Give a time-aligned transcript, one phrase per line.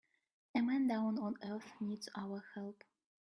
[0.55, 2.83] A man down on earth needs our help.